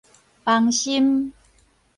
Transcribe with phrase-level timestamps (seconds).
[0.43, 1.31] 崩心